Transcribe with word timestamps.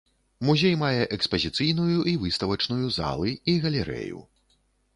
Музей 0.47 0.77
мае 0.83 1.01
экспазіцыйную 1.17 1.99
і 2.13 2.15
выставачную 2.25 2.85
залы 2.99 3.35
і 3.53 3.57
галерэю. 3.67 4.19